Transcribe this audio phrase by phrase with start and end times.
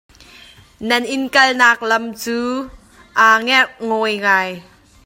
[0.87, 2.37] Nan inn kalnak lam cu
[3.23, 4.51] aa ngerhnguai ngai.